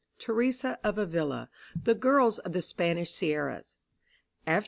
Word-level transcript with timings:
THERESA 0.17 0.79
OF 0.83 0.97
AVILA: 0.97 1.47
THE 1.83 1.93
GIRL 1.93 2.39
OF 2.43 2.53
THE 2.53 2.63
SPANISH 2.63 3.11
SIERRAS. 3.13 3.75